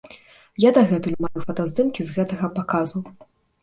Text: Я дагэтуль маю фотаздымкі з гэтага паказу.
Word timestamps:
Я 0.63 0.71
дагэтуль 0.77 1.19
маю 1.27 1.39
фотаздымкі 1.47 2.01
з 2.11 2.19
гэтага 2.19 2.55
паказу. 2.61 3.09